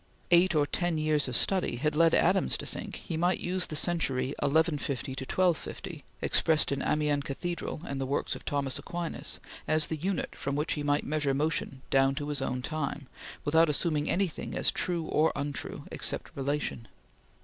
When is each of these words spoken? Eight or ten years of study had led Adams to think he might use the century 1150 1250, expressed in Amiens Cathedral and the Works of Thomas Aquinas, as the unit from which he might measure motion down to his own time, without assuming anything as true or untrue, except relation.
Eight 0.31 0.55
or 0.55 0.65
ten 0.65 0.97
years 0.97 1.27
of 1.27 1.35
study 1.35 1.75
had 1.75 1.95
led 1.95 2.15
Adams 2.15 2.57
to 2.57 2.65
think 2.65 2.95
he 3.05 3.17
might 3.17 3.39
use 3.39 3.67
the 3.67 3.75
century 3.75 4.33
1150 4.39 5.11
1250, 5.11 6.03
expressed 6.23 6.71
in 6.71 6.81
Amiens 6.81 7.23
Cathedral 7.23 7.81
and 7.85 8.01
the 8.01 8.07
Works 8.07 8.35
of 8.35 8.43
Thomas 8.43 8.79
Aquinas, 8.79 9.39
as 9.67 9.85
the 9.85 9.97
unit 9.97 10.35
from 10.35 10.55
which 10.55 10.73
he 10.73 10.81
might 10.81 11.05
measure 11.05 11.35
motion 11.35 11.83
down 11.91 12.15
to 12.15 12.29
his 12.29 12.41
own 12.41 12.63
time, 12.63 13.09
without 13.45 13.69
assuming 13.69 14.09
anything 14.09 14.55
as 14.57 14.71
true 14.71 15.03
or 15.03 15.31
untrue, 15.35 15.83
except 15.91 16.31
relation. 16.33 16.87